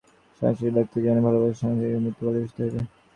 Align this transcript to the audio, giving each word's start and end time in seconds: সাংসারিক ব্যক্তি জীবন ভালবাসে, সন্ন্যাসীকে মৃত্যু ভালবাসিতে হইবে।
সাংসারিক 0.41 0.73
ব্যক্তি 0.77 0.97
জীবন 1.03 1.19
ভালবাসে, 1.25 1.55
সন্ন্যাসীকে 1.59 2.01
মৃত্যু 2.03 2.23
ভালবাসিতে 2.27 2.61
হইবে। 2.63 2.79